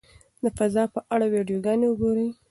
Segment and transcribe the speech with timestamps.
[0.43, 2.27] د فضا په اړه ویډیوګانې وګورئ.